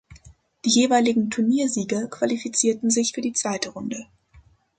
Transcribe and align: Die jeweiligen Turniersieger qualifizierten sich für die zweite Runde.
Die 0.65 0.69
jeweiligen 0.71 1.29
Turniersieger 1.29 2.07
qualifizierten 2.07 2.89
sich 2.89 3.11
für 3.13 3.21
die 3.21 3.33
zweite 3.33 3.69
Runde. 3.69 4.07